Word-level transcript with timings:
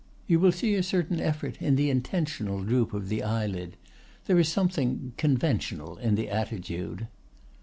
You 0.25 0.39
will 0.39 0.51
see 0.51 0.73
a 0.73 0.81
certain 0.81 1.19
effort 1.21 1.61
in 1.61 1.75
the 1.75 1.91
intentional 1.91 2.63
droop 2.63 2.91
of 2.91 3.07
the 3.07 3.21
eyelid. 3.21 3.77
There 4.25 4.39
is 4.39 4.49
something 4.49 5.13
conventional 5.15 5.99
in 5.99 6.15
the 6.15 6.27
attitude. 6.27 7.05